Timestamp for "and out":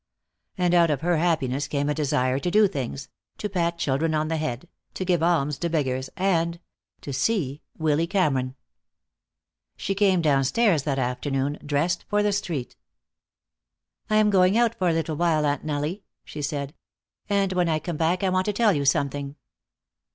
0.57-0.89